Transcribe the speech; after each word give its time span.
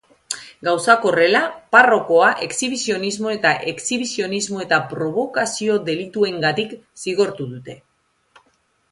Gauzak 0.67 1.03
horrela, 1.07 1.39
parrokoa 1.75 2.29
exhibizionismo 2.45 3.33
eta 3.33 3.51
exhibizionismo 3.71 4.63
eta 4.63 4.79
probokazio 4.93 5.75
delituengatik 5.91 6.73
zigortu 7.03 7.47
dute. 7.53 7.77